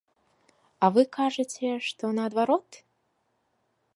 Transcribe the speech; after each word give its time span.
А 0.85 0.89
вы 0.95 1.01
кажаце, 1.17 1.69
што 1.89 2.03
наадварот? 2.19 2.69